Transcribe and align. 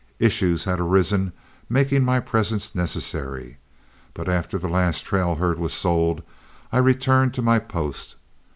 Issues 0.17 0.63
had 0.63 0.79
arisen 0.79 1.31
making 1.69 2.03
my 2.03 2.19
presence 2.19 2.73
necessary, 2.73 3.59
but 4.15 4.27
after 4.27 4.57
the 4.57 4.67
last 4.67 5.05
trail 5.05 5.35
herd 5.35 5.59
was 5.59 5.73
sold 5.75 6.23
I 6.71 6.79
returned 6.79 7.35
to 7.35 7.43
my 7.43 7.59
post. 7.59 8.15